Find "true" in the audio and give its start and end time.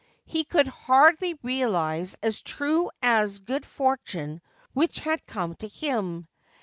2.41-2.89